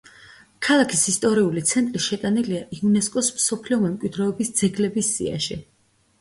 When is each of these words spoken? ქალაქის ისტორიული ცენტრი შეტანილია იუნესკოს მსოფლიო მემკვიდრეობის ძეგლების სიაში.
ქალაქის 0.67 1.01
ისტორიული 1.11 1.61
ცენტრი 1.71 2.01
შეტანილია 2.05 2.61
იუნესკოს 2.77 3.29
მსოფლიო 3.37 3.79
მემკვიდრეობის 3.85 4.51
ძეგლების 4.63 5.13
სიაში. 5.21 5.61